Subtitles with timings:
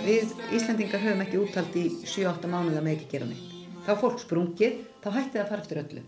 [0.00, 3.56] Við Íslandingar höfum ekki úttalt í 7-8 mánuða með ekki gera neitt.
[3.84, 6.02] Þá fólk sprungið, þá hætti það að fara eftir öllu.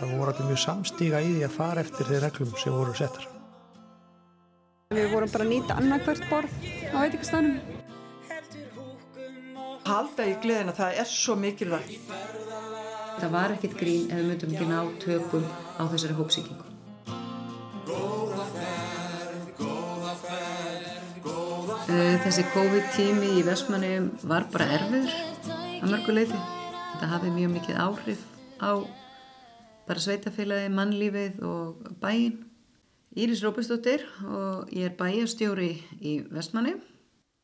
[0.00, 3.28] Það voru allir mjög samstíga í því að fara eftir þeir reglum sem voru settar.
[4.90, 6.54] Við vorum bara að nýta annarkvært borð
[6.90, 7.60] á veitingastanum.
[9.90, 12.10] Halda í gleðina, það er svo mikilvægt.
[13.20, 15.46] Það var ekkit grín ef við myndum ekki ná tökum
[15.78, 16.69] á þessari hópsíkingu.
[22.30, 25.14] Þessi COVID-tími í Vestmannum var bara erfiður
[25.82, 26.36] að mörgu leiti.
[26.92, 28.20] Þetta hafði mjög mikið áhrif
[28.62, 28.70] á
[29.88, 32.36] bara sveitafélagi, mannlífið og bæin.
[33.18, 36.76] Íris Róbestóttir og ég er bæjastjóri í Vestmannum.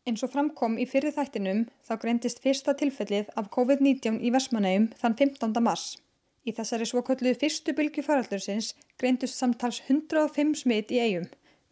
[0.06, 5.16] Eins og framkom í fyrir þættinum þá greindist fyrsta tilfellið af COVID-19 í Vestmannaum þann
[5.18, 5.64] 15.
[5.66, 5.96] mars.
[6.46, 8.70] Í þessari svokölluðu fyrstu bylgu faraldursins
[9.02, 11.26] greindust samtals 105 smitt í eigum.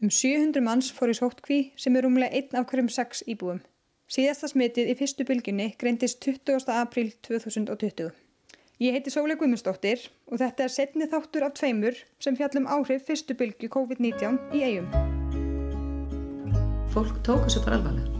[0.05, 3.63] Um 700 manns fór í sóttkví sem er rúmlega einn af hverjum sex íbúum.
[4.05, 6.67] Síðasta smittið í fyrstu bylgunni greindist 20.
[6.77, 8.11] april 2020.
[8.85, 13.33] Ég heiti Sóli Guðmundsdóttir og þetta er setni þáttur af tveimur sem fjallum áhrif fyrstu
[13.39, 14.93] bylgu COVID-19 í eigum.
[16.93, 18.13] Fólk tók þessu bara alvarlega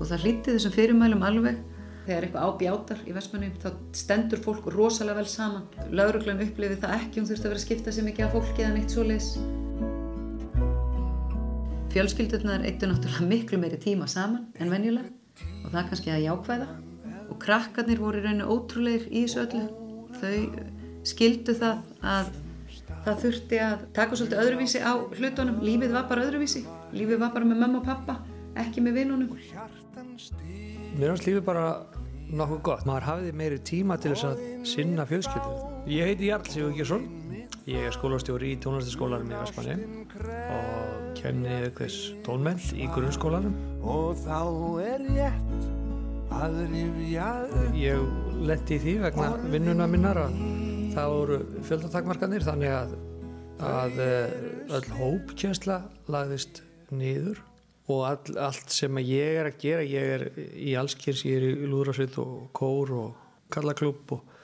[0.00, 1.62] og það hlýtti þessum fyrirmælum alveg.
[2.08, 3.70] Þegar eitthvað ábjátar í Vestmannum þá
[4.02, 5.70] stendur fólk rosalega vel saman.
[5.94, 8.78] Lauruglan upplifið það ekki, hún þurfti að vera að skipta sig mikið af fólki eða
[8.80, 9.34] neitt svo leiðis.
[11.90, 15.10] Fjölskyldurnar eittu náttúrulega miklu meiri tíma saman en venjulega
[15.64, 16.68] og það kannski að jákvæða.
[17.30, 19.64] Og krakkarnir voru í rauninu ótrúleir í þessu öllu.
[20.20, 20.36] Þau
[21.10, 21.80] skildu það
[22.12, 22.30] að
[23.04, 25.60] það þurfti að taka svolítið öðruvísi á hlutunum.
[25.66, 26.62] Lífið var bara öðruvísi.
[26.94, 28.18] Lífið var bara með mamma og pappa,
[28.60, 29.34] ekki með vinnunum.
[30.94, 31.64] Mér finnst lífið bara
[32.30, 32.86] nokkuð gott.
[32.86, 34.44] Maður hafiði meiri tíma til þess að
[34.76, 35.80] sinna fjölskyldum.
[35.90, 37.08] Ég heiti Jarl Sigur Gjersson.
[37.70, 39.74] Ég er skólastjóri í tónlistaskólanum í Vestmanni
[40.50, 40.79] og
[41.20, 43.54] kenni aukveðs tónmenn í grunnskólanum.
[43.80, 44.40] Og þá
[44.84, 45.68] er rétt
[46.30, 48.02] að rifja upp Ég
[48.46, 50.40] lendi í því vegna vinnuna minnar að
[50.94, 51.38] það voru
[51.68, 52.96] fjöldatakmarkanir þannig að,
[53.66, 54.34] að eh,
[54.78, 55.78] öll hópkjensla
[56.10, 57.40] lagðist niður
[57.90, 61.70] og all, allt sem ég er að gera, ég er í allskýrs, ég er í
[61.70, 64.36] lúðrásveit og kór og kallaklúb og,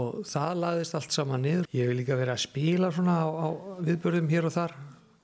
[0.00, 1.68] og það lagðist allt saman niður.
[1.72, 3.48] Ég vil líka vera að spila svona á, á
[3.86, 4.76] viðbörðum hér og þar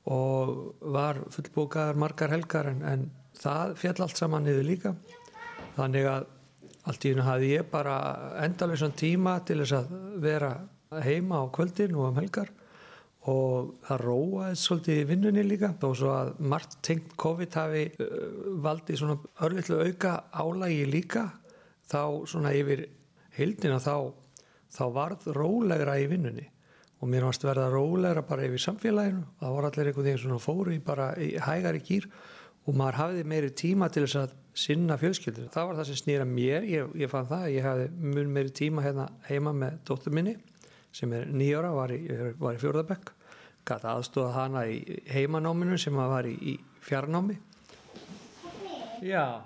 [0.08, 4.94] og var fullbókaðar margar helgar en, en það fjall allt saman niður líka.
[5.76, 6.28] Þannig að
[6.88, 7.96] allt í hennu hafði ég bara
[8.44, 10.54] endalösan tíma til þess að vera
[11.04, 12.50] heima á kvöldin og um helgar
[13.30, 18.06] og það róaðist svolítið í vinnunni líka þó svo að margt tengt COVID hafi uh,
[18.64, 21.26] valdið svona örlittlu auka álægi líka
[21.90, 22.86] þá svona yfir
[23.36, 24.08] heildina þá,
[24.72, 26.48] þá varð rólegra í vinnunni
[27.00, 29.24] og mér varst verða rólegra bara yfir samfélaginu.
[29.40, 32.08] Það voru allir einhvern veginn svona fóru í bara í hægari gýr
[32.66, 36.26] og maður hafiði meiri tíma til þess að sinna fjölskyldur það var það sem snýra
[36.28, 40.36] mér, ég, ég fann það ég hafi mun meiri tíma hérna heima með dóttur minni
[40.92, 42.00] sem er nýjára, var í,
[42.40, 43.14] var í fjórðabekk
[43.68, 44.80] gæti aðstóða hana í
[45.12, 47.38] heimanáminu sem var í, í fjarnámi.
[49.06, 49.40] Já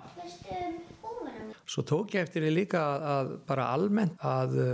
[1.65, 4.73] Svo tók ég eftir því líka að, bara almennt að uh,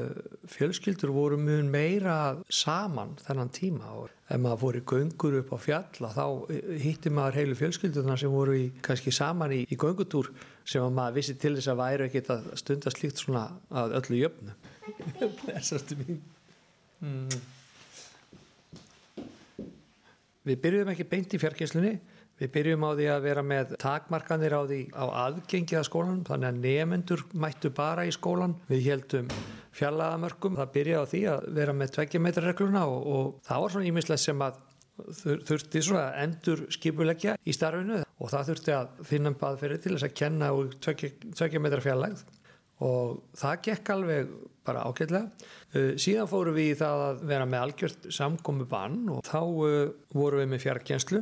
[0.52, 2.16] fjölskyldur voru mjög meira
[2.52, 6.26] saman þennan tíma og ef maður fór í göngur upp á fjalla þá
[6.84, 10.34] hitti maður heilu fjölskyldurna sem voru í, kannski saman í, í göngutúr
[10.68, 14.52] sem maður vissi til þess að væri ekkit að stunda slíkt svona að öllu jöfnu
[17.08, 17.42] mm.
[20.42, 21.96] Við byrjuðum ekki beint í fjarkynslunni
[22.42, 26.48] Við byrjum á því að vera með takmarkanir á því á aðgengi að skólanum þannig
[26.50, 28.56] að nefendur mættu bara í skólan.
[28.72, 29.28] Við heldum
[29.78, 30.58] fjallaðamörkum.
[30.58, 34.42] Það byrjaði á því að vera með tveggjametrarregluna og, og það var svona ímislegt sem
[34.42, 34.58] að
[35.22, 40.08] þurfti svona að endur skipulegja í starfinu og það þurfti að finna baðferði til þess
[40.08, 42.24] að kenna úr tveggjametra fjallægð
[42.86, 44.32] og það gekk alveg
[44.66, 45.30] bara ágætlega.
[45.74, 49.94] Uh, síðan fórum við í það að vera með algjört samkomi bann og þá uh,
[50.14, 51.22] vorum við með fjarkjenslu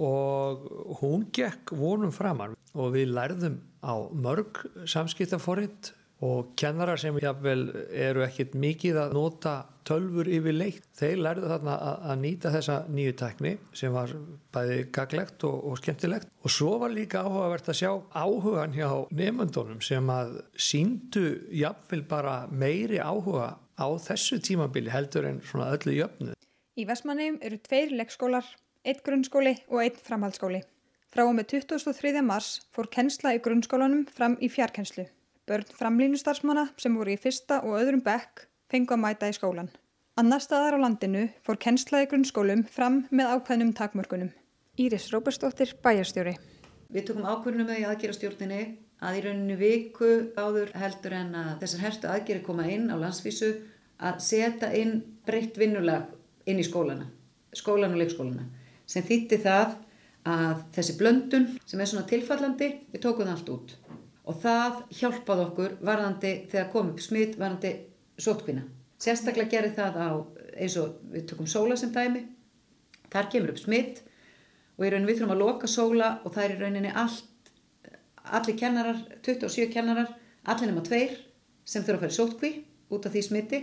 [0.00, 5.92] og hún gekk vonum framann og við lærðum á mörg samskiptaforitt
[6.22, 11.74] og kennarar sem jáfnvel eru ekkit mikið að nota tölfur yfir leikt, þeir lærðu þarna
[11.82, 14.12] að, nýta þessa nýju tekni sem var
[14.54, 19.82] bæði gaglegt og, og skemmtilegt og svo var líka áhugavert að sjá áhugan hjá nefndunum
[19.82, 26.36] sem að síndu jáfnvel bara meiri áhuga á þessu tímabili heldur en svona öllu jöfnu.
[26.78, 28.46] Í Vestmannum eru tveir leikskólar
[28.82, 30.62] eitt grunnskóli og eitt framhaldsskóli.
[31.12, 32.22] Frá og með 23.
[32.24, 35.04] mars fór kennsla í grunnskólanum fram í fjarkennslu.
[35.46, 39.68] Börn framlínustarfsmanna sem voru í fyrsta og öðrum bekk fengu að mæta í skólan.
[40.18, 44.32] Annar staðar á landinu fór kennsla í grunnskólum fram með ákveðnum takmörkunum.
[44.80, 46.34] Íris Róbersdóttir, bæjarstjóri.
[46.92, 48.62] Við tökum ákvörðunum með í aðgerastjórninni
[49.02, 53.52] að í rauninni viku áður heldur en að þessar herstu aðgeri koma inn á landsvísu
[54.02, 56.10] að setja inn breytt vinnulag
[56.48, 57.06] inn í skólana,
[57.54, 58.48] skólan og leikskólana
[58.92, 59.78] sem þýtti það
[60.28, 63.74] að þessi blöndun sem er svona tilfallandi, við tókum það allt út
[64.22, 67.72] og það hjálpaði okkur varðandi þegar kom upp smitt varðandi
[68.22, 68.62] sótkvinna.
[69.02, 70.10] Sérstaklega gerði það á
[70.62, 72.22] eins og við tökum sóla sem dæmi,
[73.10, 74.02] þar kemur upp smitt
[74.78, 77.50] og í rauninni við þurfum að loka sóla og það er í rauninni allt,
[78.22, 80.14] allir kennarar, 27 kennarar,
[80.46, 81.18] allir nema tveir
[81.64, 82.52] sem þurfa að fara í sótkví
[82.94, 83.62] út af því smitti.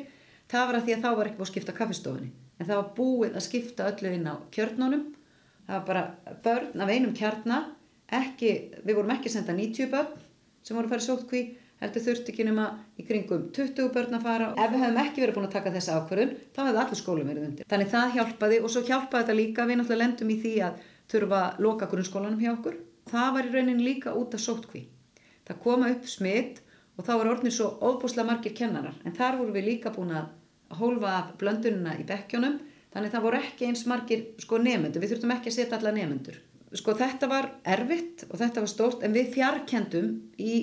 [0.49, 2.29] Það var að því að þá var ekki búið að skipta kaffistofunni
[2.59, 5.03] en það var búið að skipta öllu inn á kjörnunum
[5.69, 7.69] það var bara börn af einum kjarnar
[8.19, 8.51] ekki,
[8.83, 10.13] við vorum ekki senda 90 börn
[10.65, 11.41] sem voru að fara í sótkví
[11.79, 12.67] heldur þurfti ekki nema
[12.99, 14.51] í kringum 20 börn að fara.
[14.57, 17.47] Ef við hefðum ekki verið búin að taka þessa ákvörðun þá hefði allir skólum verið
[17.47, 17.69] undir.
[17.71, 21.41] Þannig það hjálpaði og svo hjálpaði þetta líka við náttúrulega lendum í því að þurfa
[21.45, 22.79] að loka grunnskólanum hjá okkur.
[23.09, 24.83] Það var í raunin líka út af sótkví
[25.49, 26.59] það koma upp smitt
[26.97, 28.97] og þá var orðin svo óbúslega margir kennarar.
[29.05, 30.29] En þar voru við líka búin að
[30.79, 32.59] hólfa blöndununa í bekkjónum
[32.93, 36.39] þannig það voru ekki eins margir sko nefnendur, við þurftum ekki að setja alla nefnendur
[36.77, 40.55] sko þetta var erfitt og þetta var stórt en við fjarkendum í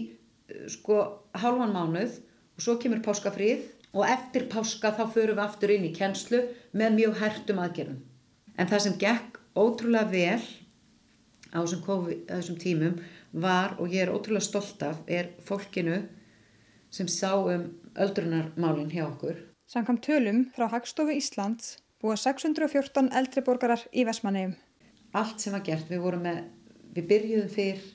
[0.71, 1.01] sko
[1.35, 2.21] hálfan mánuð
[2.57, 3.65] og svo kemur páskafríð
[3.97, 6.43] og eftir páska þá förum við aftur inn í kennslu
[6.77, 7.99] með mjög hertum aðgerðum.
[8.57, 10.45] En það sem gekk ótrúlega vel
[11.57, 13.01] á þessum, COVID, þessum tímum
[13.33, 16.03] var og ég er ótrúlega stolt af er fólkinu
[16.93, 19.41] sem sá um öldrunarmálinn hjá okkur.
[19.67, 24.57] Samkvæmt tölum frá Hagstofu Íslands búa 614 eldri borgarar í Vestmannegjum.
[25.17, 26.43] Allt sem var gert, við vorum með,
[26.97, 27.87] við byrjuðum fyrr,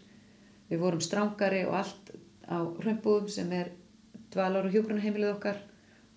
[0.72, 2.10] við vorum strángari og allt
[2.50, 3.70] á hrömbúðum sem er
[4.34, 5.62] dvalar og hjógrunarheimilið okkar.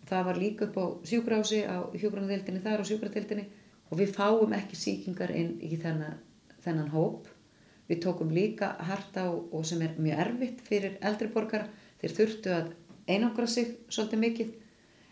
[0.09, 3.47] Það var líka upp á sjúgrási á hjógrunardeildinni þar og sjúgradeildinni
[3.91, 6.19] og við fáum ekki síkingar inn í þennan,
[6.65, 7.29] þennan hóp.
[7.89, 11.69] Við tókum líka harta og sem er mjög erfitt fyrir eldri borgara.
[12.01, 12.73] Þeir þurftu að
[13.09, 14.55] einangra sig svolítið mikið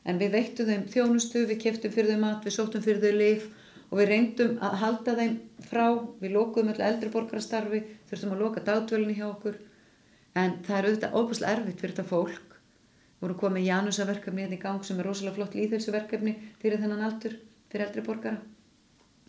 [0.09, 3.49] en við veittum þeim þjónustu, við keftum fyrir þau mat, við sóttum fyrir þau lif
[3.91, 5.35] og við reyndum að halda þeim
[5.69, 5.85] frá,
[6.23, 9.59] við lókuðum alltaf eldri borgarastarfi, þurftum að loka dagdvölinni hjá okkur.
[10.33, 12.57] En það er auðvitað óbúslega erfitt fyrir þetta fólk.
[13.21, 17.37] Við vorum komið Janusaverkefni hérna í gang sem er rosalega flott líðhelsuverkefni fyrir þennan aldur,
[17.69, 18.41] fyrir eldri borgara.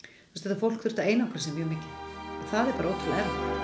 [0.00, 2.00] Þú veist þetta fólk þurft að einangra sem mjög mikið.
[2.40, 3.63] Og það er bara ótrúlega erfitt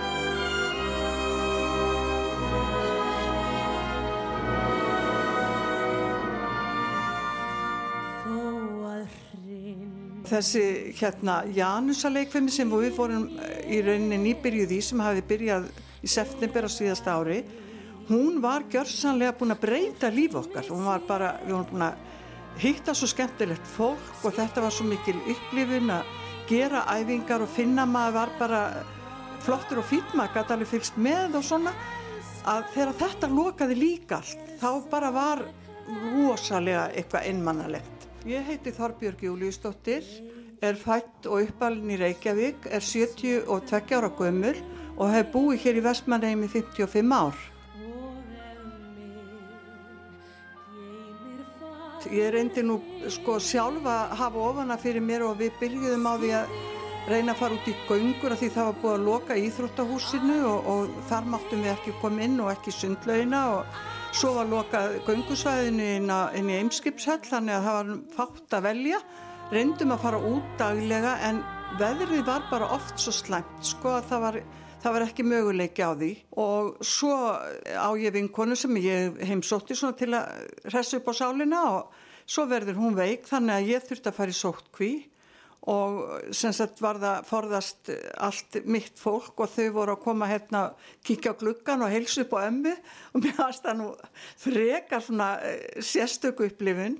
[10.30, 10.64] þessi
[10.98, 16.66] hérna Janusaleikfemi sem við fórum eh, í rauninni nýbyrjuð í sem hafi byrjað í september
[16.66, 17.42] á síðasta ári
[18.10, 20.66] hún var gjörsanlega búin að breyta líf okkar.
[20.66, 22.08] Hún var bara, við vorum búin að
[22.60, 26.10] hitta svo skemmtilegt fólk og þetta var svo mikil upplifun að
[26.50, 28.62] gera æfingar og finna maður var bara
[29.44, 31.74] flottur og fýtt maður gæti alveg fylgst með og svona.
[32.50, 35.46] Að þegar þetta lokaði líka allt þá bara var
[36.10, 40.04] rosalega eitthvað innmannalegt Ég heiti Þorbjörg Júliusdóttir,
[40.60, 44.58] er fætt og uppalinn í Reykjavík, er 72 ára gömul
[45.00, 47.38] og hef búið hér í Vestmannheim í 55 ár.
[52.10, 52.76] Ég reyndi nú
[53.08, 56.54] sko sjálfa að hafa ofana fyrir mér og við byrjuðum á því að
[57.08, 60.70] reyna að fara út í göngur að því það var búið að loka íþróttahúsinu og,
[60.74, 63.80] og þar máttum við ekki koma inn og ekki sundlauna og
[64.10, 68.98] Svo var lokað göngusvæðinu inn, inn í Eimskipshöll þannig að það var fátt að velja.
[69.54, 71.38] Reyndum að fara út daglega en
[71.78, 74.38] veðrið var bara oft svo slæmt sko að það var,
[74.82, 76.10] það var ekki möguleiki á því.
[76.42, 77.14] Og svo
[77.70, 80.26] á ég vinkonu sem ég heimsótti svona til að
[80.74, 81.94] resa upp á sálinna og
[82.26, 84.92] svo verður hún veik þannig að ég þurfti að fara í sóttkví
[85.68, 87.90] og sem sagt var það forðast
[88.24, 90.62] allt mitt fólk og þau voru að koma hérna
[91.04, 92.72] kíkja á gluggan og heilsu upp á ömmu.
[93.12, 93.90] Og mér varst það nú
[94.40, 96.96] frekar svona eh, sérstöku upplifun.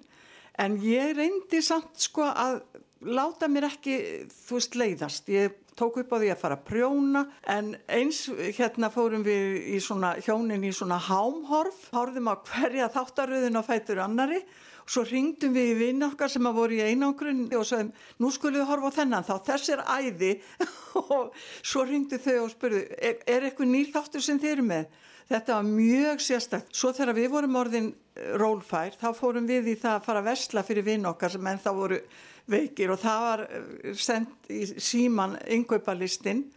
[0.61, 2.61] En ég reyndi samt sko að
[3.09, 3.97] láta mér ekki
[4.29, 5.33] þú veist leiðast.
[5.33, 7.25] Ég tók upp á því að fara að prjóna.
[7.49, 8.27] En eins
[8.59, 11.87] hérna fórum við í svona hjónin í svona hámhorf.
[11.97, 14.45] Hórðum á hverja þáttaröðin á fætur annari
[14.91, 18.59] Svo ringdum við í vinn okkar sem að voru í einangrun og sagðum nú skulum
[18.59, 20.31] við horfa á þennan þá, þess er æði
[21.05, 24.89] og svo ringdu þau og spurðu er, er eitthvað nýr þáttur sem þeir eru með?
[25.31, 26.73] Þetta var mjög sérstakt.
[26.75, 30.31] Svo þegar við vorum orðin eh, rólfær þá fórum við í það að fara að
[30.33, 32.01] vestla fyrir vinn okkar sem ennþá voru
[32.51, 36.49] veikir og það var eh, sendt í síman yngveipalistinn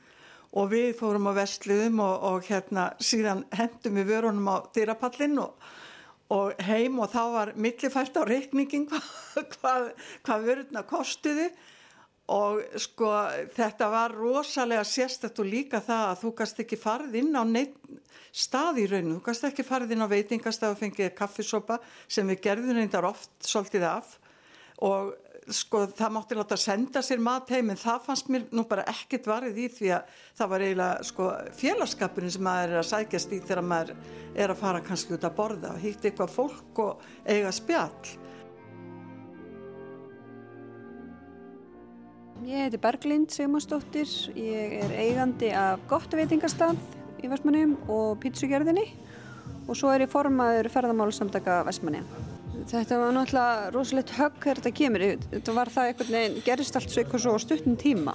[0.58, 5.70] og við fórum á vestluðum og, og hérna síðan hendum við vörunum á dyrapallin og
[6.34, 9.12] og heim og þá var millifært á reikningin hvað,
[9.58, 9.88] hvað,
[10.25, 11.50] hvað vörðuna kostuði
[12.34, 13.10] og sko
[13.56, 17.75] þetta var rosalega sérstætt og líka það að þú gast ekki farið inn á neitt
[18.34, 22.42] stað í rauninu, þú gast ekki farið inn á veitingastað og fengið kaffisopa sem við
[22.48, 24.16] gerðum reyndar oft svolítið af.
[24.84, 25.13] Og
[25.52, 29.28] sko það mátti láta senda sér mat heim en það fannst mér nú bara ekkert
[29.28, 33.40] varðið í því að það var eiginlega sko félagskapurinn sem maður er að sækjast í
[33.44, 33.96] þegar maður
[34.34, 38.14] er að fara kannski út að borða og hýtti eitthvað fólk og eiga spjall
[42.44, 46.76] Ég heiti Berglind Sigmarsdóttir, ég er eigandi af gott veitingastað
[47.24, 48.84] í Vestmannum og pítsugjörðinni
[49.64, 52.04] og svo er ég formaður ferðamálsamtaka Vestmannja.
[52.54, 56.92] Þetta var náttúrulega rosalegt högg þegar þetta kemur, þetta var það einhvern veginn, gerist allt
[56.94, 58.14] svo eitthvað svo stuttum tíma.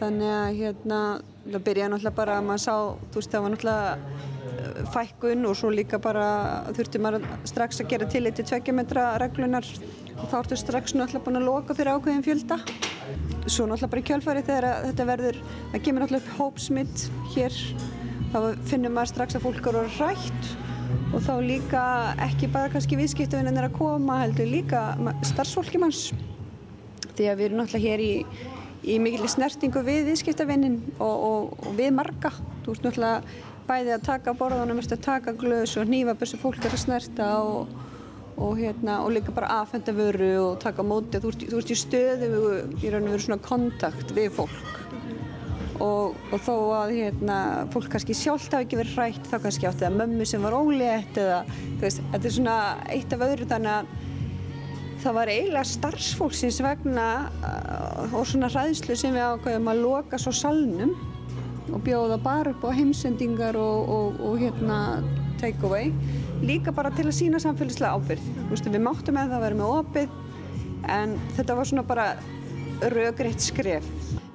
[0.00, 0.98] Þannig að hérna,
[1.46, 4.20] það byrjaði náttúrulega bara að maður sá, þú veist það var náttúrulega
[4.50, 6.28] eh, fækkun og svo líka bara
[6.76, 9.68] þurfti maður strax að gera til eitt í tveggjametra reglunar
[10.18, 12.60] og þá ertu strax náttúrulega búin að loka fyrir ákveðin fjölda.
[13.48, 17.62] Svo náttúrulega bara í kjölfari þegar þetta verður, það kemur náttúrulega upp hópsmitt hér,
[18.34, 20.52] þá finnum maður strax að fólk eru rætt
[21.10, 21.82] og þá líka
[22.26, 24.82] ekki bara kannski viðskiptavinnir að koma, heldur líka
[25.26, 26.08] starfsfólki manns.
[27.16, 28.14] Því að við erum náttúrulega hér í,
[28.94, 32.32] í mikil snertingu við viðskiptavinnin og, og, og við marga,
[32.64, 36.80] þú veist náttúrulega bæði að taka borðunum, að taka glöðs og nýfa þessu fólk að
[36.80, 37.78] snerta og
[38.40, 41.20] og, hérna, líka bara aðfenda vöru og taka móti.
[41.20, 42.30] Þú ert, þú ert í stöðu
[42.80, 44.79] í raun og veru svona kontakt við fólk
[45.80, 47.38] og, og þó að hérna,
[47.72, 51.20] fólk kannski sjálft hafi ekki verið hrætt þá kannski átti það mömmu sem var ólétt
[51.20, 51.42] eða
[51.80, 52.56] veist, þetta er svona
[52.92, 53.92] eitt af öðru þannig að
[55.00, 57.06] það var eiginlega starfsfólksins vegna
[57.40, 60.92] uh, og svona hræðslu sem við ákveðum að loka svo salnum
[61.70, 64.80] og bjóða bara upp á heimsendingar og, og, og hérna
[65.40, 65.94] take away
[66.44, 68.28] líka bara til að sína samfélagslega ábyrð.
[68.50, 70.14] Vistu, við máttum með það að vera með opið
[70.90, 72.06] en þetta var svona bara
[72.94, 73.86] raugreitt skref.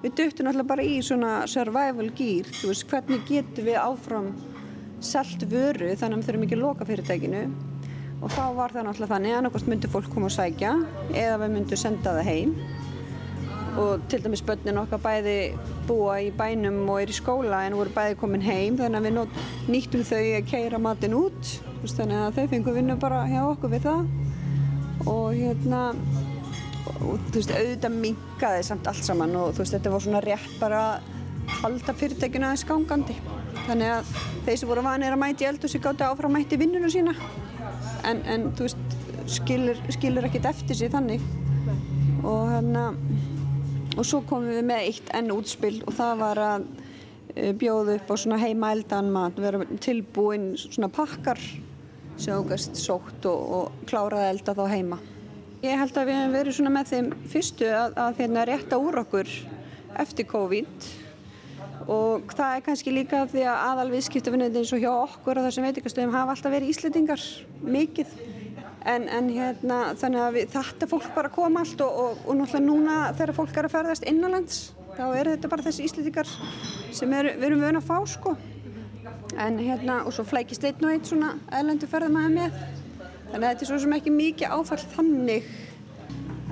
[0.05, 4.27] Við döttum alltaf bara í svona survival gear, þú veist hvernig getum við áfram
[5.01, 7.39] selt vöru þannig að við þurfum ekki að loka fyrirtækinu?
[8.19, 10.75] Og þá var það náttúrulega þannig að annarkost myndur fólk koma og sækja
[11.09, 12.53] eða við myndum senda það heim.
[13.81, 15.35] Og til dæmis börnin okkar bæði
[15.89, 19.41] búa í bænum og er í skóla en voru bæði komin heim þannig að við
[19.73, 21.55] nýttum þau að keira matin út.
[21.81, 24.05] Þannig að þau fengur vinnu bara hjá okkur við það.
[25.09, 25.81] Og hérna
[26.93, 30.57] og þú veist auðvitað mingaði samt allt saman og þú veist þetta var svona rétt
[30.61, 31.11] bara að
[31.61, 33.15] halda fyrirtækinu aðeins gangandi.
[33.65, 34.13] Þannig að
[34.45, 37.15] þeir sem voru vanir að mæti eldur sem gátti áfram mæti vinnunum sína.
[38.05, 38.97] En, en þú veist
[39.37, 41.23] skilur, skilur ekkert eftir sig þannig.
[42.25, 42.89] Og hérna
[43.95, 46.65] og svo komum við með eitt enn útspill og það var að
[47.35, 51.39] eh, bjóða upp á svona heima eldan mat, vera tilbúin svona pakkar
[52.19, 54.99] sem ágast sótt og, og kláraði elda þá heima.
[55.63, 58.99] Ég held að við hefum verið svona með þeim fyrstu að, að hérna rétta úr
[59.05, 59.29] okkur
[60.03, 60.87] eftir COVID.
[61.91, 65.67] Og það er kannski líka því að aðal viðskiptafinnið eins og hjá okkur og þessum
[65.67, 67.25] veitikastöðum hafa alltaf verið Íslandingar
[67.61, 68.15] mikið.
[68.85, 72.65] En, en hérna þannig að við, þetta fólk bara kom allt og, og, og náttúrulega
[72.67, 74.59] núna þegar fólk er að ferðast innanlands
[74.93, 76.29] þá er þetta bara þessi Íslandingar
[76.93, 78.35] sem er, við erum vöna að fá sko.
[79.41, 82.59] En hérna og svo flækist einn og einn svona eðlendu ferðamæði með
[83.35, 85.53] þannig að þetta er svo sem ekki mikið áfall þannig.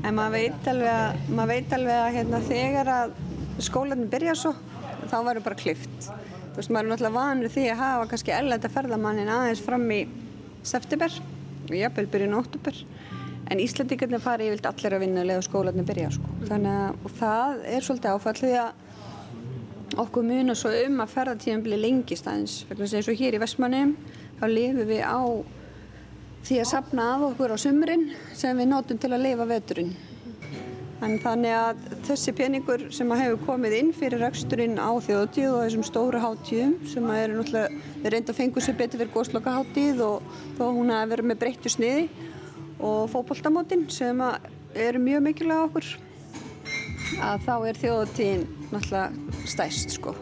[0.04, 3.18] En maður veit alveg að, veit alveg að hérna, þegar að
[3.63, 4.54] skólanum byrja svo
[5.10, 6.08] þá verður bara klift
[6.54, 10.00] þú veist maður er náttúrulega vanur því að hafa kannski eðlenda ferðamannin aðeins fram í
[10.66, 11.18] september
[11.63, 12.80] og jafnvel byrjun óttúber
[13.52, 16.36] en Íslandingarnir fari yfirlt allir að vinna leða skólanum byrja sko.
[16.50, 21.78] þannig að það er svolítið áfall því að okkur munar svo um að ferðartíðan bli
[21.78, 22.63] lengist aðeins.
[22.74, 23.92] Eins og hér í Vestmannum
[24.40, 25.22] þá lifum við á
[26.44, 29.94] því að sapna af okkur á sumrin sem við nótum til að lifa veturinn
[31.04, 35.64] en þannig að þessi peningur sem að hefur komið inn fyrir raksturinn á þjóðtíð og
[35.66, 39.56] þessum stóru háttíðum sem að eru náttúrulega við reynda að fengu sér betur fyrir góðsloka
[39.58, 42.08] háttíð og þó hún að vera með breyttu sniði
[42.84, 44.50] og fókbóltamótin sem að
[44.88, 45.92] eru mjög mikilvæg okkur
[47.24, 50.16] að þá er þjóðtíðin náttúrulega stæst sko.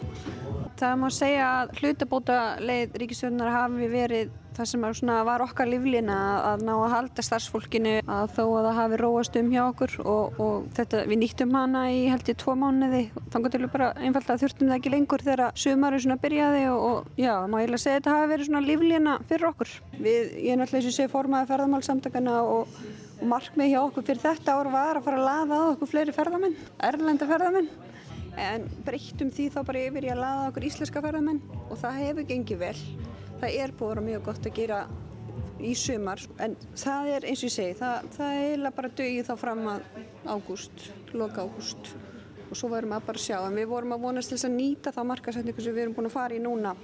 [0.82, 4.86] Það má segja að hlutabóta leið ríkistöðunar hafi verið það sem
[5.28, 6.18] var okkar líflina
[6.52, 10.40] að ná að halda starfsfólkinu að þó að það hafi róast um hjá okkur og,
[10.46, 13.04] og þetta, við nýttum hana í held í tvo mánuði
[13.34, 17.34] þannig við bara einfalda þurftum það ekki lengur þegar sumarið svona byrjaði og, og já,
[17.48, 19.76] má ég lega segja að þetta hafi verið svona líflina fyrir okkur.
[19.98, 22.82] Við, ég er náttúrulega eins og sé formaði ferðamálsamtakana og,
[23.22, 26.16] og markmið hjá okkur fyrir þetta ár var að fara að laða á okkur fleiri
[26.16, 26.60] ferðamenn,
[26.92, 27.72] erlenda ferðamenn
[28.40, 32.30] en breyttum því þá bara yfir í að laða okkur íslenska ferðamenn og það hefur
[32.30, 32.78] gengið vel.
[33.42, 34.80] Það er búin að vera mjög gott að gera
[35.62, 39.28] í sumar en það er eins og ég segi, það, það er eiginlega bara dögið
[39.28, 39.86] þá fram að
[40.30, 40.84] ágúst,
[41.18, 41.94] loka ágúst.
[42.52, 43.38] Og svo verðum við bara að sjá.
[43.48, 46.10] En við vorum að vonast til þess að nýta þá markasetningu sem við erum búin
[46.12, 46.76] að fara í núna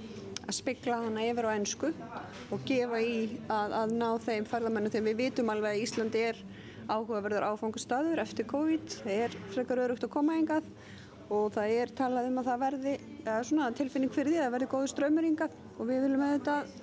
[0.48, 1.92] að spegla hana yfir á ennsku
[2.50, 6.40] og gefa í að, að ná þeim ferðamennu þegar við vitum alveg að Íslandi er
[6.88, 10.70] áhugaverður áfangustadur eftir COVID, það er frekar örugt að koma engað
[11.34, 12.92] og það er talað um að það verði
[13.24, 16.76] ja, svona, tilfinning fyrir því að það verði góðu ströymurringað og við viljum auðvitað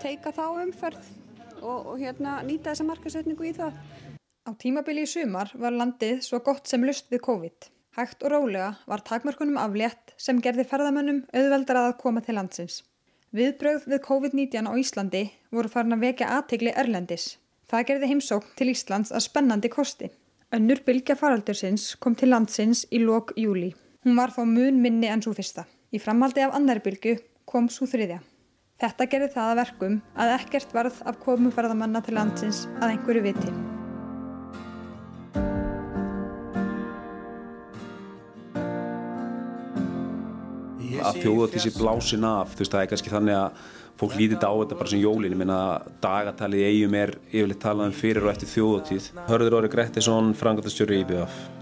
[0.00, 1.10] teika þá umferð
[1.60, 3.76] og, og hérna, nýta þessa markasetningu í það.
[4.48, 7.68] Á tímabili í sumar var landið svo gott sem lust við COVID.
[7.98, 12.80] Hægt og rólega var takmörkunum aflétt sem gerði ferðamönnum auðveldar að koma til landsins.
[13.36, 17.36] Viðbrögð við COVID-19 á Íslandi voru farin að vekja aðtegli Erlendis.
[17.70, 20.08] Það gerði heimsókn til Íslands að spennandi kosti.
[20.50, 23.70] Önnur bylgja faraldursins kom til landsins í lok júli.
[24.00, 25.66] Hún var þó mun minni enn svo fyrsta.
[25.92, 28.22] Í framhaldi af annari bylgu kom svo þriðja.
[28.80, 33.52] Þetta gerði það að verkum að ekkert varð af komuferðamanna til landsins að einhverju viti.
[41.00, 43.62] að þjóðatísi blásin af þú veist það er kannski þannig að
[44.00, 45.60] fólk lítið á þetta bara sem jólin, ég minna
[46.04, 49.08] dagatalið eigum er yfirleitt talað um fyrir og eftir þjóðatíð.
[49.30, 51.59] Hörður Óri Grettisson frangatastjóri í IBF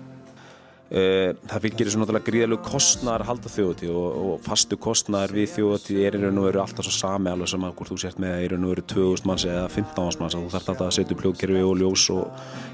[0.89, 5.99] það fylgir þessu náttúrulega gríðalög kostnar að halda þjóðatíð og, og fastu kostnar við þjóðatíð
[6.01, 8.45] er í raun og veru alltaf svo sami alveg sem að hvort þú sért með
[8.47, 11.25] í raun og veru 2000 manns eða 15 manns þú þarf alltaf að setja upp
[11.27, 12.25] hljóðkerfi og ljós og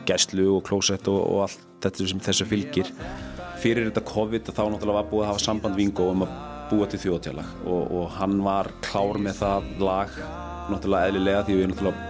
[0.06, 2.86] gæslu og klósett og, og allt þetta sem þessu fylgir.
[3.58, 6.30] Fyrir þetta COVID þá náttúrulega var búið að hafa samband vingo um að
[6.70, 10.10] búa til þjóðtjálag og, og hann var klár með það lag
[10.70, 12.02] náttúrulega eðlilega því við náttúrulega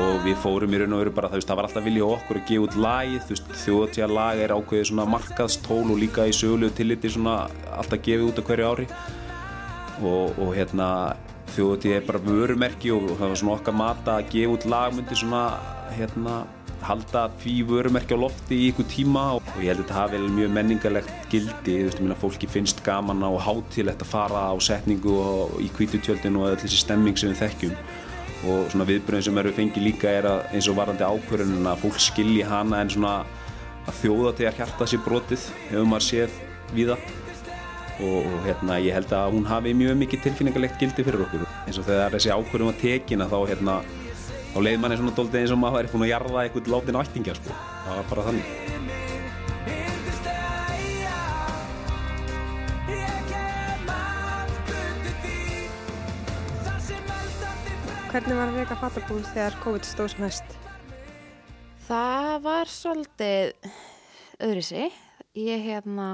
[0.00, 2.64] og við fórum í raun og veru bara það, var alltaf vilja okkur að gefa
[2.66, 7.36] út lagið þjóðtjálag lag er ákveðið svona markaðstól og líka í sögulegu tilliti svona
[7.74, 8.88] alltaf gefið út á hverju ári.
[10.02, 10.88] Og, og hérna
[11.54, 15.42] þjóðutíð er bara vörumerki og það var svona okkar mata að gefa út lagmyndi svona
[15.94, 16.42] hérna
[16.84, 20.50] halda því vörumerki á lofti í ykkur tíma og ég held að þetta hafi mjög
[20.58, 25.14] menningarlegt gildi, þú veist, ég meina fólki finnst gaman á hátilegt að fara á setningu
[25.20, 27.78] og í kvítutjöldinu og öll þessi stemming sem við þekkjum
[28.44, 32.00] og svona viðbröðin sem eru fengið líka er að eins og varandi ákvörðunum að fólk
[32.02, 33.14] skilji hana en svona
[33.84, 36.40] að þjóðatíðar hjarta sér brotið hefur maður séð
[36.74, 37.12] við það
[38.00, 41.46] og, og hérna, ég held að hún hafi mjög mikið tilfinningarlegt gildi fyrir okkur.
[41.64, 43.78] Eins og þegar þessi ákvörðum var tekina þá hérna,
[44.50, 47.38] þá leið manni svona doldið eins og maður væri búin að jarða eitthvað látin áttingja
[47.40, 47.58] sko.
[47.86, 49.03] það var bara þannig
[58.14, 60.52] Hvernig var að reyka fattabúð þegar COVID stóð sem hæst?
[61.88, 63.72] Það var svolítið
[64.46, 64.94] öðru sig.
[65.34, 66.06] Ég hérna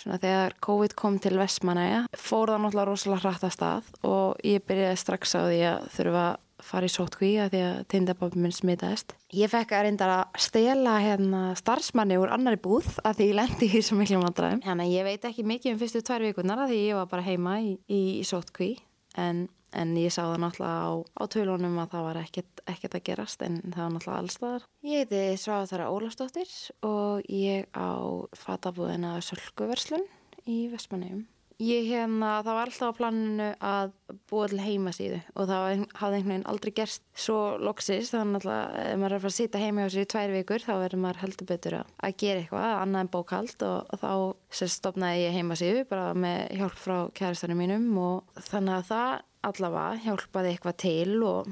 [0.00, 4.64] svona þegar COVID kom til Vestmanæja fór það náttúrulega rosalega hratt að stað og ég
[4.64, 8.58] byrjaði strax á því að þurfa að fara í sótkví að því að tindababbi minn
[8.62, 9.16] smitaðist.
[9.36, 13.72] Ég fekk að reynda að stela hérna starfsmanni úr annari búð að því ég lendi
[13.76, 14.64] í svo miklu vandræðum.
[14.64, 17.60] Að ég veit ekki mikið um fyrstu tvær vikunar að því ég var bara heima
[17.60, 18.78] í, í, í sótkví
[19.20, 23.04] en en ég sá það náttúrulega á, á tölunum að það var ekkert, ekkert að
[23.10, 24.68] gerast en það var náttúrulega allstaðar.
[24.86, 26.54] Ég heiti Sváþara Ólafsdóttir
[26.86, 27.90] og ég á
[28.38, 30.08] fatabúðina Sölkuverslun
[30.48, 31.28] í Vestmannegjum.
[31.60, 33.90] Ég hérna, það var alltaf á planinu að
[34.30, 35.64] búa til heimasíðu og það
[36.00, 39.36] hafði einhvern veginn aldrei gerst svo loksist þannig að ef maður er að fara að
[39.36, 42.72] sita heima hjá sér í tvær vikur þá verður maður heldur betur að gera eitthvað
[42.78, 47.90] annað en bókald og, og þá stopnaði ég heimasíðu bara með hjálp frá kæristanum mínum
[48.06, 49.12] og þannig að það
[49.46, 51.50] allavega hjálpaði eitthvað til og,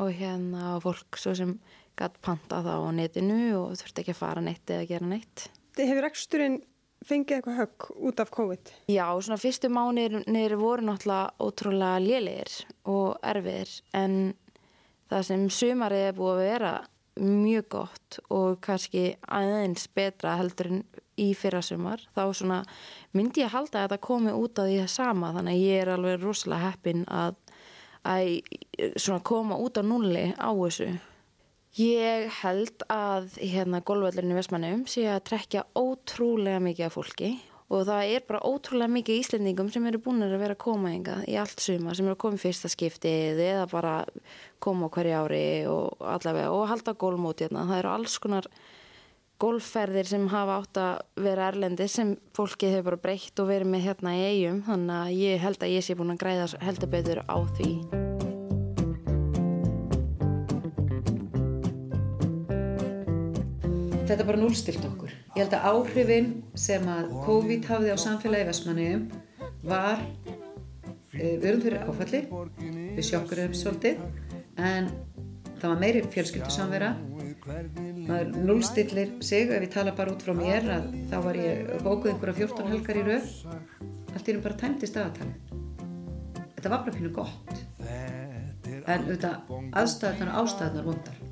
[0.00, 1.56] og hérna fólk svo sem
[1.96, 5.46] gætt panta það á netinu og þurfti ekki að fara neitt eða gera neitt.
[5.76, 6.58] Þið hefur eksturinn
[7.06, 8.72] fengið eitthvað högg út af COVID?
[8.92, 12.58] Já, svona fyrstu mánir voru náttúrulega ótrúlega lélir
[12.88, 14.34] og erfiðir en
[15.10, 16.74] það sem sumarið er búið að vera
[17.16, 20.82] mjög gott og kannski aðeins betra heldur en
[21.20, 22.60] í fyrra sumar þá svona
[23.16, 25.92] myndi ég halda að þetta komi út af því það sama þannig að ég er
[25.94, 27.36] alveg rosalega heppin að,
[28.04, 30.90] að koma út á nulli á þessu
[31.76, 37.34] ég held að hérna golvöldurinn í Vestmannum sé að trekja ótrúlega mikið af fólki
[37.66, 41.18] og það er bara ótrúlega mikið íslendingum sem eru búin að vera að koma enga
[41.26, 43.94] í allt suma sem eru að koma í fyrsta skiptið eða bara
[44.62, 47.66] koma á hverju ári og allavega og halda gólmóti hérna.
[47.66, 48.48] það eru alls konar
[49.42, 53.86] golfferðir sem hafa átt að vera erlendi sem fólki hefur bara breytt og verið með
[53.90, 57.20] hérna í eigum þannig að ég held að ég sé búin að græða heldur betur
[57.28, 57.70] á því.
[64.06, 65.12] Þetta bara núlstilt okkur.
[65.34, 69.08] Ég held að áhrifin sem að COVID hafði á samfélagi Vestmanniðum
[69.66, 70.00] var,
[71.10, 72.22] e, við erum fyrir áfalli,
[72.94, 74.00] við sjokkurum svolítið,
[74.56, 74.88] en
[75.58, 76.94] það var meiri fjölskyldusamvera,
[78.08, 82.12] maður nullstillir sig, ef ég tala bara út frá mér, að þá var ég bókuð
[82.12, 83.30] einhverja 14 helgar í rauð,
[84.14, 85.54] allt í raun bara tæmtist aðtalið.
[86.56, 91.24] Þetta var bara pínu gott, en auðvitað aðstæðunar og ástæðunar vondar.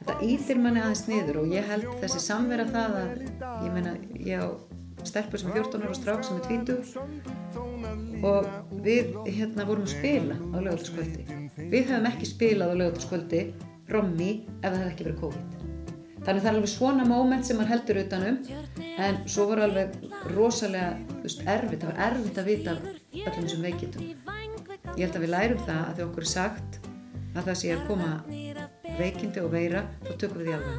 [0.00, 3.10] Þetta ítir manni aðeins niður og ég held þessi samvera það að,
[3.64, 4.48] ég meina, ég á
[5.06, 8.48] stelpur sem er 14 ára og strák sem er 20 og
[8.84, 11.26] við hérna vorum að spila á lögataskvöldi.
[11.70, 13.42] Við hefum ekki spilað á lögataskvöldi
[13.90, 15.69] rommi ef það hefði ekki verið COVID.
[16.20, 18.36] Þannig það er alveg svona móment sem mann heldur utanum
[19.00, 19.94] en svo voru alveg
[20.34, 20.90] rosalega
[21.22, 24.02] veist, erfitt, það var erfitt að vita öllum þessum veikitum.
[24.98, 26.80] Ég held að við lærum það að því okkur er sagt
[27.30, 28.10] að það sé að koma
[28.98, 30.78] veikindi og veira þá tökum við því alveg.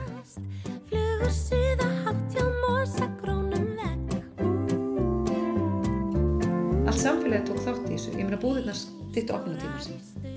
[6.91, 8.17] Allt samfélagi tók þátt í þessu.
[8.19, 10.31] Ég meina búðirnar stýttu opna tíma sín.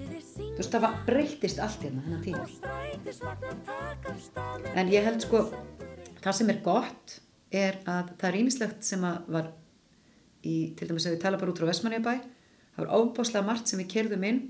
[0.55, 2.45] Þú veist, það var, breytist allt hérna hennar tíma.
[4.79, 5.41] En ég held sko,
[6.23, 7.17] það sem er gott
[7.51, 9.49] er að það er ímislegt sem að var
[10.47, 12.15] í, til dæmis að við tala bara út frá Vestmannjabæ,
[12.77, 14.41] það var óbáslega margt sem við kerðum inn,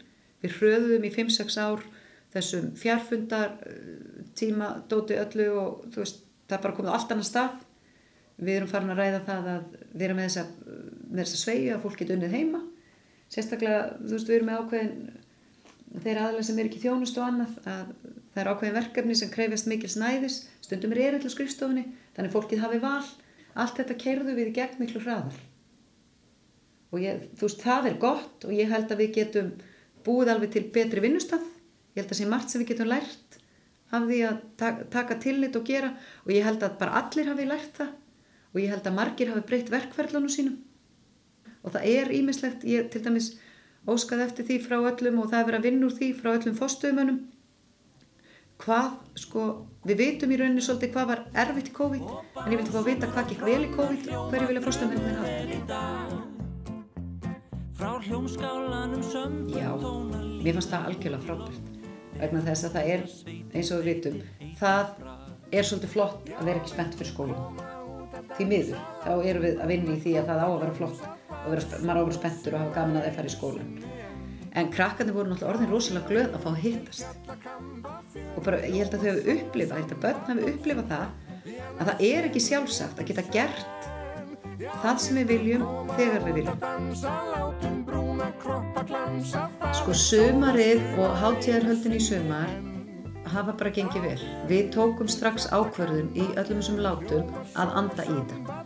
[0.45, 1.89] við hröðum í 5-6 ár
[2.37, 3.57] þessum fjárfundar
[4.37, 7.59] tíma dóti öllu og þú veist, það bara komið á allt annar stað.
[8.45, 10.47] Við erum farin að ræða það að við erum með þessa,
[11.09, 12.65] með þessa sveigi að fólk geta unnið heima.
[13.33, 14.97] Sérstaklega, þú veist, við erum með ákveðin
[16.03, 17.91] þeir aðlega sem er ekki þjónust og annað að
[18.35, 21.85] það er ákveðin verkefni sem krefjast mikil snæðis, stundum er erill á skrifstofunni,
[22.17, 23.05] þannig fólkið hafi val.
[23.55, 25.37] Allt þetta kerðu við í gegn miklu hraðar.
[26.91, 29.53] Og ég, þú veist, það er gott og ég held að við getum
[30.07, 31.45] búið alveg til betri vinnustaf
[31.95, 33.37] ég held að það sé margt sem við getum lært
[33.95, 35.93] af því að taka tillit og gera.
[36.27, 37.93] Og ég held að bara allir hafi lært það.
[38.55, 40.57] Og ég held að margir hafi breytt verkferðlunum sínum.
[41.63, 43.31] Og það er ímislegt, ég til dæmis
[43.91, 46.59] óskaði eftir því frá öllum og það er verið að vinna úr því frá öllum
[46.61, 47.19] fórstöðumönnum
[48.65, 49.41] hvað, sko,
[49.85, 52.05] við veitum í rauninni svolítið hvað var erfitt í COVID
[52.45, 55.35] en ég vildi fá að vita hvað gekk vel í COVID hverju vilja fórstöðumönnum hafa
[59.53, 59.71] Já,
[60.41, 61.75] mér fannst það algjörlega frábært
[62.19, 63.07] vegna þess að það er,
[63.55, 64.19] eins og við vitum,
[64.61, 64.85] það
[65.51, 67.65] er svolítið flott að vera ekki spennt fyrir skólum.
[68.35, 71.03] Því miður, þá erum við að vinna í því að það á að vera flott
[71.35, 73.71] og vera, maður á að vera spenntur og hafa gaman að það fara í skólan.
[74.55, 77.11] En krakkarnir voru náttúrulega orðin rosalega glöð að fá að hittast.
[78.37, 81.07] Og bara, ég held að þau hefur upplifað, ég held að börn hafi upplifað það
[81.75, 83.91] að það er ekki sjálfsagt að geta gert
[84.83, 85.65] það sem við viljum
[85.97, 86.59] þegar við viljum.
[89.75, 92.51] Sko sumarið og hátíðarhöldin í sumar
[93.33, 94.27] hafa bara gengið vel.
[94.51, 98.57] Við tókum strax ákverðun í öllum þessum látum að anda í þetta.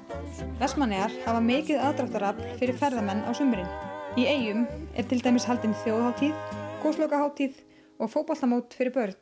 [0.59, 3.71] Vestmannegar hafa mikið aðdráttarafl fyrir ferðamenn á sumurinn.
[4.19, 4.65] Í eigum
[4.99, 6.35] er til dæmis haldin þjóðháttíð,
[6.83, 7.61] góðslokaháttíð
[7.99, 9.15] og fókbaltamót fyrir börn.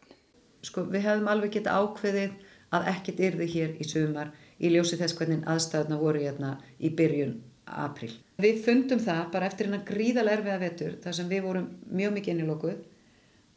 [0.64, 2.38] Sko við hefðum alveg geta ákveðið
[2.76, 7.36] að ekkert yrði hér í sumar í ljósi þess hvernig aðstæðuna voru hérna í byrjun
[7.66, 8.12] april.
[8.40, 12.34] Við fundum það bara eftir hérna gríðalega erfiða vetur þar sem við vorum mjög mikið
[12.34, 12.82] innilokuð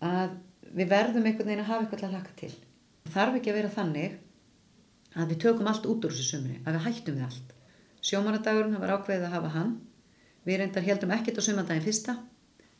[0.06, 0.38] að
[0.76, 2.52] við verðum einhvern veginn að hafa eitthvað að laka til.
[3.10, 4.18] Þarf ekki að vera þannig
[5.16, 7.54] að við tökum allt út úr þessu sumri, að við hættum við allt.
[8.06, 9.72] Sjómanadagurinn var ákveðið að hafa hann.
[10.46, 12.16] Við reyndar heldum ekkert á sumandaginn fyrsta.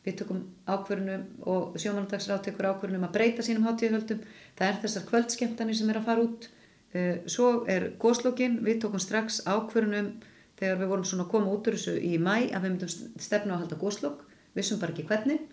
[0.06, 4.22] Við tökum ákverðunum og sjómanadagsrátt tekur ákverðunum að breyta sínum hátíðuhöldum.
[4.56, 6.48] Það er þessar kvöldskemtanir sem er að fara út.
[6.94, 10.14] Eh, svo er góðslokkin, við tókum strax ákverðunum
[10.60, 12.94] þegar við vorum svona að koma út úr þessu í mæ að við myndum
[13.26, 14.24] stefna að halda góðslokk,
[14.56, 15.44] vissum bara ekki hvernig.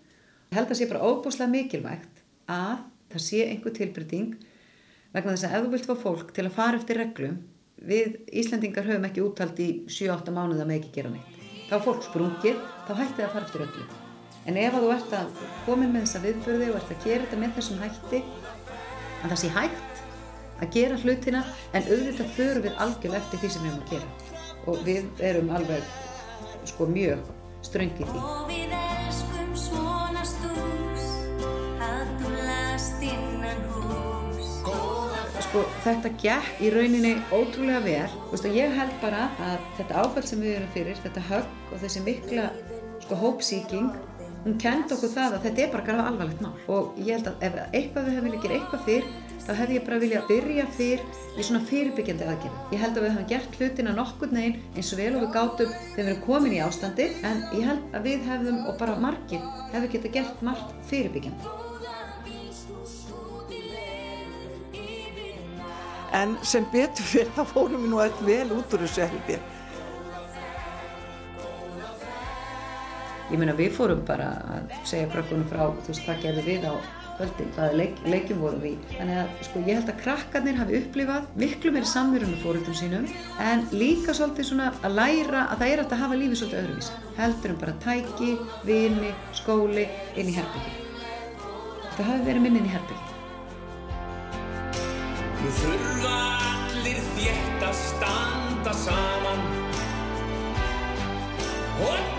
[0.56, 2.80] Held að sé bara óbúslega mikilvægt að
[3.12, 4.34] það sé einhver tilbryting
[5.14, 7.38] vegna þess að ef þú vilt fá fólk til að fara eftir reglum,
[7.78, 11.38] við Íslandingar höfum ekki úttalt í 7-8 mánuða með ekki gera neitt.
[11.68, 13.94] Þá er fólk sprungið, þá hætti það að fara eftir reglum.
[14.48, 17.54] En ef þú ert að koma með þessa viðförði og ert að gera þetta með
[17.58, 18.22] þessum hætti,
[19.18, 20.02] að það sé hægt
[20.58, 24.28] að gera hlutina en auðvitað förum við algjörlega eftir því sem við erum að gera
[24.68, 25.96] og við erum alveg
[26.72, 27.34] sko mjög
[27.68, 28.87] ströngið því.
[35.48, 38.16] Sko þetta gekk í rauninni ótrúlega vel.
[38.28, 42.02] Vistu, ég held bara að þetta áfall sem við erum fyrir, þetta högg og þessi
[42.04, 42.48] mikla
[43.06, 43.86] sko hópsíking,
[44.42, 46.52] hún kend okkur það að þetta er bara garfa alvarlegt mál.
[46.68, 49.08] Og ég held að ef eitthvað við hefum viljað gera eitthvað fyrr
[49.46, 52.58] þá hefði ég bara viljað byrja fyrr í svona fyrirbyggjandi aðgerð.
[52.74, 55.72] Ég held að við hefum gert hlutina nokkur neginn eins og vel og við gátum
[55.72, 59.48] þegar við erum komin í ástandi en ég held að við hefðum og bara margir
[59.72, 61.67] hefðu geta gert margt fyrirbyggjandi.
[66.16, 69.32] En sem betur fyrir það fórum við nú öll vel út úr þessu held
[73.28, 76.74] ég meina við fórum bara að segja krökkunum frá þú veist hvað gerði við á
[77.18, 78.76] kvöldin, hvaða leik, leikjum vorum við.
[78.94, 83.08] Þannig að sko ég held að krakkarnir hafi upplifað miklu meiri samverðum með fóröldum sínum
[83.42, 87.02] en líka svolítið svona að læra að það er að hafa lífið svolítið öðruvísi.
[87.18, 88.32] Heldur um bara tæki,
[88.68, 90.74] vini, skóli inn í herbyggi.
[91.98, 93.07] Það hafi verið minn inn í herbyggi.
[95.48, 99.38] Nú þurfa allir þétt að standa saman
[101.80, 102.18] og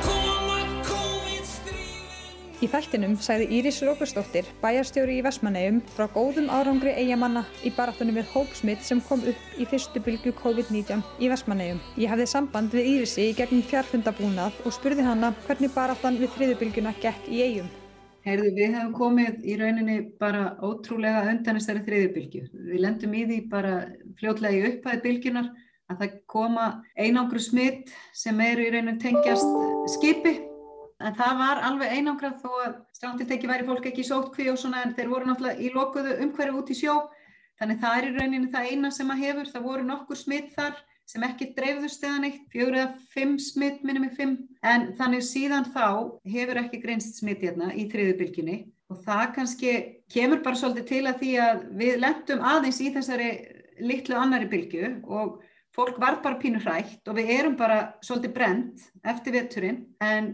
[2.60, 8.34] Í þættinum sæði Íris Rókustóttir, bæjarstjóri í Vestmannegjum, frá góðum árangri eigamanna í baráttunum við
[8.34, 11.84] hópsmitt sem kom upp í fyrstu bylgu COVID-19 í Vestmannegjum.
[12.02, 16.98] Ég hafði samband við Írisi í gegnum fjárfundabúnað og spurði hana hvernig baráttan við þriðubylguna
[16.98, 17.70] gekk í eigum.
[18.26, 22.42] Heyrðu, við hefum komið í rauninni bara ótrúlega undan þessari þriðubylgu.
[22.68, 23.74] Við lendum í því bara
[24.20, 25.50] fljótlega í upphæði bylgunar
[25.90, 26.66] að það koma
[27.00, 29.48] einangru smitt sem eru í rauninni tengjast
[29.96, 30.36] skipi
[31.00, 34.84] en það var alveg einangrað þó að strandilteki væri fólk ekki í sótkví og svona
[34.84, 36.96] en þeir voru náttúrulega í lokuðu umhverju út í sjó
[37.60, 39.52] þannig það er í rauninni það eina sem að hefur.
[39.54, 44.06] Það voru nokkur smitt þar sem ekki dreifðust eða neitt, fjögur eða fimm smitt minnum
[44.06, 45.88] í fimm, en þannig síðan þá
[46.30, 49.72] hefur ekki grinst smitt hérna í þriðubilginni og það kannski
[50.14, 53.30] kemur bara svolítið til að því að við lendum aðeins í þessari
[53.80, 55.40] litlu annari bylgu og
[55.76, 60.32] fólk var bara pínu hrætt og við erum bara svolítið brent eftir vetturinn en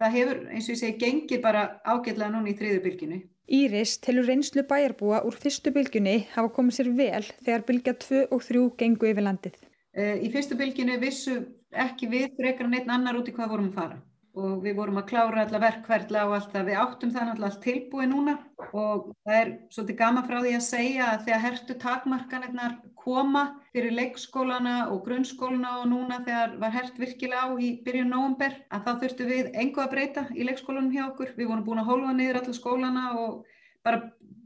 [0.00, 3.20] það hefur eins og ég segi gengið bara ágætlega núna í þriðu bylginu.
[3.46, 8.42] Íris telur reynslu bæjarbúa úr fyrstu bylgunni hafa komið sér vel þegar bylga 2 og
[8.42, 9.60] 3 gengu yfir landið.
[9.94, 11.36] Eh, í fyrstu bylginu vissu
[11.86, 14.02] ekki við frekar neitt annar út í hvað vorum að fara
[14.36, 16.66] og við vorum að klára alla verkverðla og allt það.
[16.68, 18.34] Við áttum það náttúrulega allt tilbúið núna
[18.66, 23.94] og það er svolítið gama frá því að segja að þegar hertu takmarkanirnar koma fyrir
[23.94, 28.92] leikskólana og grunnskólana og núna þegar var hert virkilega á í byrjun nógumber að þá
[29.02, 31.32] þurftu við engu að breyta í leikskólanum hjá okkur.
[31.38, 33.55] Við vorum búin að hólfa niður alla skólana og
[33.86, 34.02] bara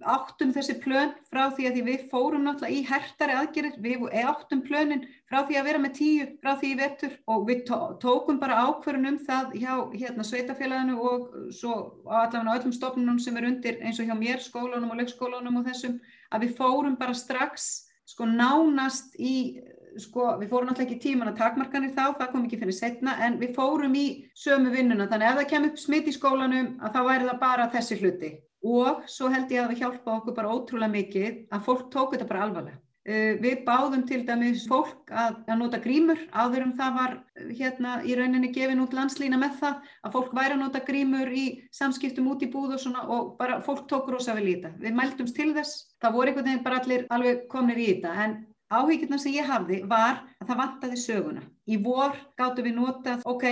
[0.09, 4.63] áttum þessi plön frá því að því við fórum náttúrulega í hertari aðgerir, við áttum
[4.65, 7.63] plönin frá því að vera með tíu, frá því í vettur og við
[8.03, 11.77] tókum bara ákverðun um það hjá hérna, sveitafélaginu og svo
[12.07, 16.01] allavega öllum stofnunum sem er undir eins og hjá mér, skólanum og leikskólanum og þessum,
[16.33, 17.71] að við fórum bara strax
[18.09, 19.61] sko nánast í,
[20.01, 23.37] sko við fórum náttúrulega ekki tíman að takmarkanir þá, það kom ekki fyrir setna, en
[23.43, 27.29] við fórum í sömu vinnuna, þannig ef það kemur smitt í skólanum að þá væri
[27.29, 31.43] það bara þessi hluti og svo held ég að það hjálpa okkur bara ótrúlega mikið
[31.51, 32.81] að fólk tók þetta bara alvarlega.
[33.01, 37.47] Uh, við báðum til dæmis fólk að, að nota grímur áður um það var uh,
[37.57, 41.47] hérna í rauninni gefin út landslýna með það að fólk væri að nota grímur í
[41.73, 44.75] samskiptum út í búð og svona og bara fólk tók rosa vel í þetta.
[44.85, 48.39] Við mæltumst til þess, það voru einhvern veginn bara allir alveg komnir í þetta en
[48.71, 51.45] áhyggjurna sem ég hafði var að það vantaði söguna.
[51.67, 53.47] Í vor gáttu við notað, ok,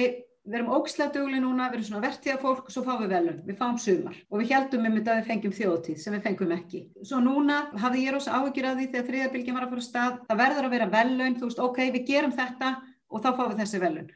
[0.49, 3.41] við erum ógislega dugli núna, við erum svona vertíða fólk og svo fáum við velun,
[3.45, 4.17] við fáum sumar.
[4.33, 6.81] Og við heldum um þetta að við fengjum þjóðtíð sem við fengjum ekki.
[7.05, 10.41] Svo núna hafði ég rosa áhugir að því þegar þriðabilgjum var að fara stað, það
[10.43, 12.73] verður að vera velun, þú veist, ok, við gerum þetta
[13.09, 14.11] og þá fáum við þessi velun.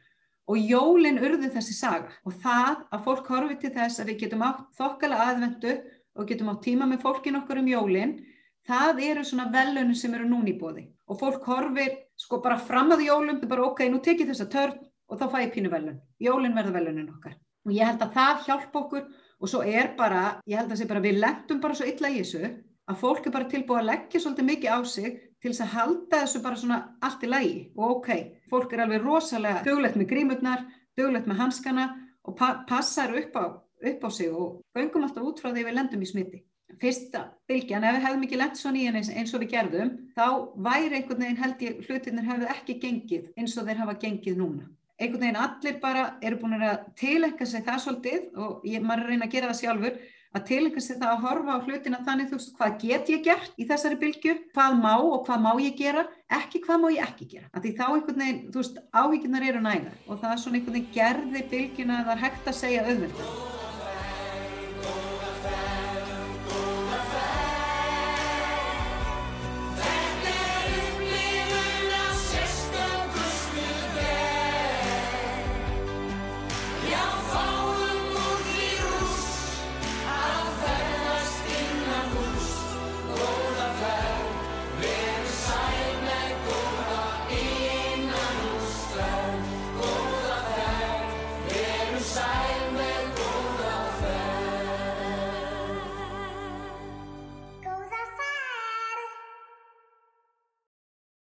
[0.49, 2.09] Og jólinn urði þessi saga.
[2.25, 5.77] Og það að fólk horfi til þess að við getum átt þokkala aðvendu
[6.17, 8.17] og getum átt tíma með fólkin okkur um jólinn,
[8.67, 12.93] það eru svona velunum sem eru núni í bóði og fólk horfir sko bara fram
[12.95, 14.77] að jólum, bara ok, nú tekið þessa törn
[15.13, 16.01] og þá fæ ég pínu velun.
[16.21, 17.37] Jólinn verður velunin okkar.
[17.63, 19.03] Og ég held að það hjálpa okkur
[19.39, 22.21] og svo er bara, ég held að sé bara, við lendum bara svo illa í
[22.21, 22.49] þessu
[22.89, 25.11] að fólk er bara tilbúið að leggja svolítið mikið á sig
[25.43, 28.09] til þess að halda þessu bara svona allt í lægi og ok,
[28.51, 30.65] fólk er alveg rosalega döglegt með grímurnar,
[30.99, 31.85] döglegt með hanskana
[32.23, 33.45] og pa passar upp á,
[33.91, 36.43] upp á sig og göngum alltaf út frá því við lendum í smiti.
[36.81, 40.27] Fyrsta bylgjan, ef við hefðum ekki lett svona í henni eins og við gerðum, þá
[40.67, 44.71] væri einhvern veginn held ég hlutinir hefðu ekki gengið eins og þeir hafa gengið núna
[44.99, 49.29] einhvern veginn allir bara eru búin að tilengja sig það svolítið og ég maður reyna
[49.29, 50.01] að gera það sjálfur
[50.33, 53.57] að tilengja sig það að horfa á hlutina þannig þú veist hvað get ég gert
[53.57, 56.05] í þessari bylgu hvað má og hvað má ég gera?
[56.33, 57.49] Ekki hvað má ég ekki gera.
[57.53, 60.79] Að því þá einhvern veginn þú veist ávíkinar eru nægar og það er svona einhvern
[60.79, 63.52] veginn gerði bylguna að það er hægt að segja auðvitað